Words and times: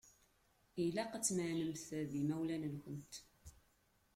Ilaq 0.83 1.11
ad 1.17 1.23
tmeεnemt 1.23 1.87
d 2.09 2.11
yimawlan-nkent. 2.17 3.13